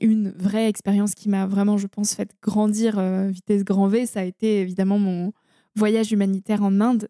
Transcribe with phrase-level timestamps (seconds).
[0.00, 4.20] Une vraie expérience qui m'a vraiment, je pense, fait grandir euh, vitesse grand V, ça
[4.20, 5.32] a été évidemment mon
[5.76, 7.08] voyage humanitaire en Inde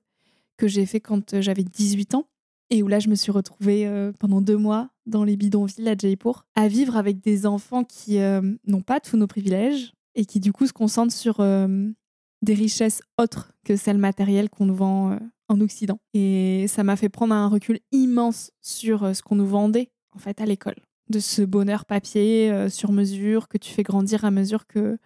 [0.56, 2.26] que j'ai fait quand euh, j'avais 18 ans
[2.70, 5.96] et où là je me suis retrouvée euh, pendant deux mois dans les bidonvilles à
[5.96, 8.18] Jaipur à vivre avec des enfants qui
[8.66, 13.52] n'ont pas tous nos privilèges et qui du coup se concentrent sur des richesses autres
[13.66, 15.98] que celles matérielles qu'on nous vend en Occident.
[16.14, 20.40] Et ça m'a fait prendre un recul immense sur ce qu'on nous vendait en fait
[20.40, 20.76] à l'école
[21.10, 24.98] de ce bonheur papier euh, sur mesure que tu fais grandir à mesure que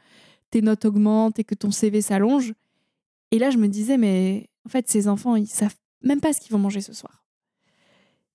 [0.50, 2.54] tes notes augmentent et que ton CV s'allonge.
[3.30, 6.40] Et là, je me disais, mais en fait, ces enfants, ils savent même pas ce
[6.40, 7.24] qu'ils vont manger ce soir.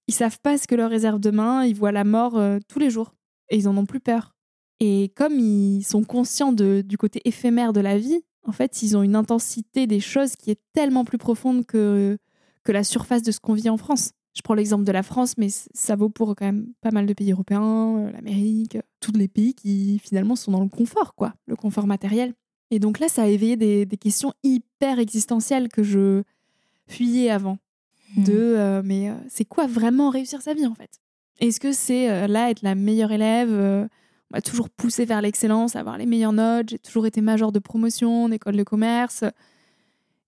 [0.08, 2.90] Ils savent pas ce que leur réserve demain, ils voient la mort euh, tous les
[2.90, 3.16] jours
[3.50, 4.36] et ils en ont plus peur.
[4.80, 9.04] Et comme ils sont conscients du côté éphémère de la vie, en fait, ils ont
[9.04, 12.18] une intensité des choses qui est tellement plus profonde que,
[12.64, 14.12] que la surface de ce qu'on vit en France.
[14.34, 17.14] Je prends l'exemple de la France, mais ça vaut pour quand même pas mal de
[17.14, 21.56] pays européens, euh, l'Amérique, tous les pays qui finalement sont dans le confort, quoi, le
[21.56, 22.34] confort matériel.
[22.72, 26.24] Et donc là, ça a éveillé des, questions hyper existentielles que je
[26.88, 27.60] fuyais avant.
[28.16, 28.24] Hmm.
[28.24, 31.00] De euh, mais euh, c'est quoi vraiment réussir sa vie en fait?
[31.40, 33.88] Est-ce que c'est là être la meilleure élève On
[34.32, 36.70] m'a toujours poussé vers l'excellence, avoir les meilleures notes.
[36.70, 39.24] J'ai toujours été major de promotion en école de commerce.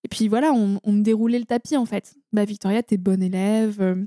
[0.05, 2.13] Et puis voilà, on, me déroulait le tapis en fait.
[2.31, 3.81] Bah Victoria, t'es bonne élève.
[3.81, 4.05] Euh,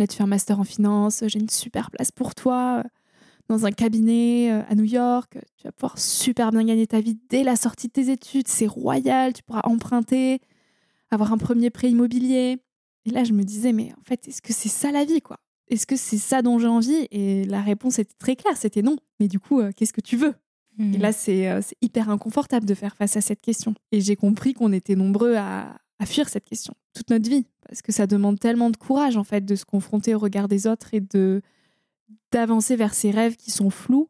[0.00, 1.22] là, tu fais un master en finance.
[1.28, 2.88] J'ai une super place pour toi euh,
[3.48, 5.38] dans un cabinet euh, à New York.
[5.56, 8.48] Tu vas pouvoir super bien gagner ta vie dès la sortie de tes études.
[8.48, 9.32] C'est royal.
[9.32, 10.40] Tu pourras emprunter,
[11.12, 12.58] avoir un premier prêt immobilier.
[13.04, 15.38] Et là, je me disais, mais en fait, est-ce que c'est ça la vie, quoi?
[15.68, 17.06] Est-ce que c'est ça dont j'ai envie?
[17.12, 18.96] Et la réponse était très claire, c'était non.
[19.20, 20.34] Mais du coup, qu'est-ce que tu veux?
[20.78, 20.96] Et mmh.
[20.98, 23.74] là, euh, c'est hyper inconfortable de faire face à cette question.
[23.90, 25.74] Et j'ai compris qu'on était nombreux à,
[26.04, 29.44] fuir cette question toute notre vie, parce que ça demande tellement de courage, en fait,
[29.44, 31.42] de se confronter au regard des autres et de
[32.30, 34.08] d'avancer vers ces rêves qui sont flous,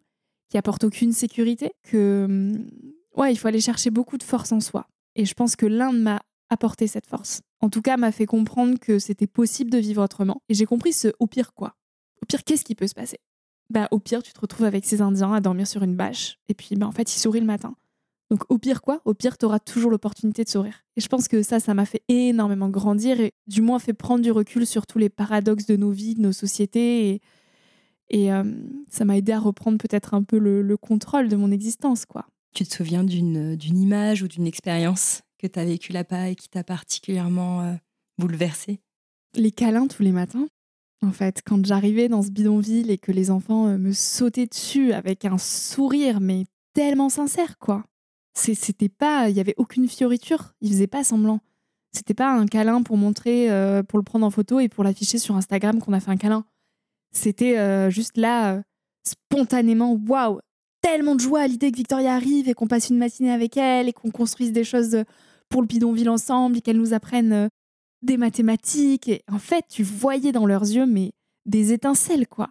[0.49, 4.61] qui apportent aucune sécurité, que mmh, ouais, il faut aller chercher beaucoup de force en
[4.61, 4.89] soi.
[5.17, 6.21] Et je pense que l'Inde m'a
[6.51, 7.43] apporté cette force.
[7.61, 10.43] En tout cas, m'a fait comprendre que c'était possible de vivre autrement.
[10.49, 11.75] Et j'ai compris ce au pire quoi?
[12.23, 13.19] Au pire, qu'est-ce qui peut se passer?
[13.71, 16.39] Bah, au pire, tu te retrouves avec ces Indiens à dormir sur une bâche.
[16.49, 17.75] Et puis, bah, en fait, ils sourient le matin.
[18.31, 19.01] Donc, au pire, quoi?
[19.05, 20.85] Au pire, tu auras toujours l'opportunité de sourire.
[20.97, 24.23] Et je pense que ça, ça m'a fait énormément grandir et du moins fait prendre
[24.23, 27.09] du recul sur tous les paradoxes de nos vies, de nos sociétés.
[27.09, 27.21] Et,
[28.11, 28.45] et euh,
[28.91, 32.27] ça m'a aidé à reprendre peut-être un peu le, contrôle de mon existence, quoi.
[32.55, 36.49] Tu te souviens d'une image ou d'une expérience que tu as vécue là-bas et qui
[36.49, 37.75] t'a particulièrement euh,
[38.19, 38.81] bouleversée?
[39.35, 40.49] Les câlins tous les matins.
[41.03, 44.93] En fait, quand j'arrivais dans ce bidonville et que les enfants euh, me sautaient dessus
[44.93, 46.45] avec un sourire, mais
[46.75, 47.85] tellement sincère, quoi.
[48.35, 51.41] C'était pas, il y avait aucune fioriture, ils faisaient pas semblant.
[51.93, 55.19] C'était pas un câlin pour montrer, euh, pour le prendre en photo et pour l'afficher
[55.19, 56.45] sur Instagram qu'on a fait un câlin.
[57.11, 58.63] C'était euh, juste là,
[59.03, 60.39] spontanément, waouh,
[60.83, 63.89] tellement de joie à l'idée que Victoria arrive et qu'on passe une matinée avec elle
[63.89, 65.03] et qu'on construise des choses
[65.49, 67.49] pour le bidonville ensemble et qu'elle nous apprenne
[68.03, 69.09] des mathématiques.
[69.09, 71.13] Et en fait, tu voyais dans leurs yeux, mais
[71.47, 72.51] des étincelles, quoi.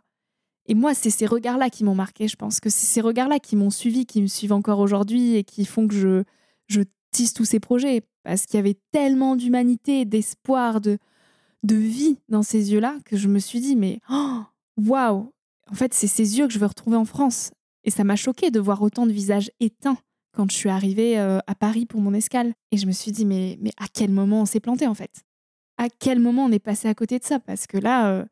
[0.67, 2.27] Et moi, c'est ces regards-là qui m'ont marqué.
[2.27, 5.43] Je pense que c'est ces regards-là qui m'ont suivi, qui me suivent encore aujourd'hui et
[5.43, 6.23] qui font que je,
[6.67, 6.81] je
[7.11, 8.01] tisse tous ces projets.
[8.23, 10.97] Parce qu'il y avait tellement d'humanité, d'espoir, de,
[11.63, 14.41] de vie dans ces yeux-là que je me suis dit, mais oh,
[14.75, 15.31] waouh!
[15.71, 17.51] En fait, c'est ces yeux que je veux retrouver en France.
[17.85, 19.97] Et ça m'a choqué de voir autant de visages éteints
[20.33, 22.53] quand je suis arrivée euh, à Paris pour mon escale.
[22.71, 25.23] Et je me suis dit, mais, mais à quel moment on s'est planté en fait?
[25.77, 28.25] À quel moment on est passé à côté de ça Parce que là, euh,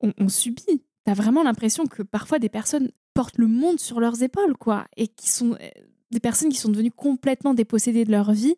[0.00, 0.82] on, subit.
[1.04, 5.08] T'as vraiment l'impression que parfois des personnes portent le monde sur leurs épaules, quoi, et
[5.08, 5.68] qui sont euh,
[6.10, 8.56] des personnes qui sont devenues complètement dépossédées de leur vie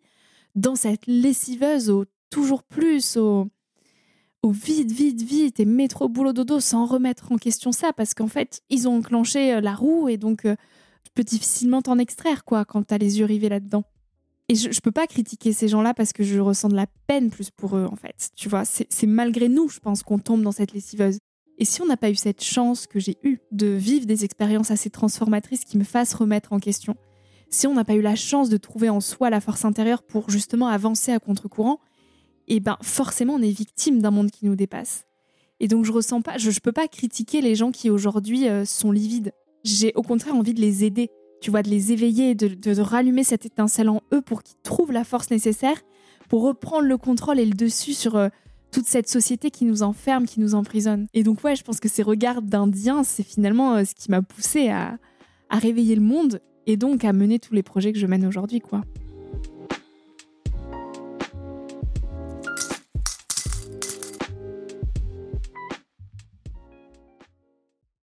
[0.55, 3.49] dans cette lessiveuse au toujours plus, au,
[4.43, 8.29] au vite, vite, vite, et métro, boulot, dodo, sans remettre en question ça, parce qu'en
[8.29, 12.65] fait, ils ont enclenché euh, la roue, et donc tu peux difficilement t'en extraire, quoi,
[12.65, 13.85] quand t'as les yeux rivés là-dedans.
[14.49, 17.31] Et je, je peux pas critiquer ces gens-là parce que je ressens de la peine
[17.31, 18.31] plus pour eux, en fait.
[18.35, 21.19] Tu vois, c'est malgré nous, je pense, qu'on tombe dans cette lessiveuse.
[21.59, 24.71] Et si on n'a pas eu cette chance que j'ai eue de vivre des expériences
[24.71, 26.97] assez transformatrices qui me fassent remettre en question,
[27.51, 30.31] si on n'a pas eu la chance de trouver en soi la force intérieure pour
[30.31, 31.81] justement avancer à contre-courant,
[32.47, 35.05] et ben forcément on est victime d'un monde qui nous dépasse.
[35.61, 38.65] Et donc je ressens pas, je, je peux pas critiquer les gens qui aujourd'hui euh,
[38.65, 39.33] sont livides.
[39.65, 41.11] J'ai au contraire envie de les aider,
[41.41, 44.93] tu vois, de les éveiller, de, de, rallumer cette étincelle en eux pour qu'ils trouvent
[44.93, 45.77] la force nécessaire
[46.29, 48.29] pour reprendre le contrôle et le dessus sur euh,
[48.71, 51.07] toute cette société qui nous enferme, qui nous emprisonne.
[51.15, 54.23] Et donc ouais, je pense que ces regards d'Indiens, c'est finalement euh, ce qui m'a
[54.23, 54.99] poussé à,
[55.49, 58.61] à réveiller le monde et donc à mener tous les projets que je mène aujourd'hui,
[58.61, 58.83] quoi.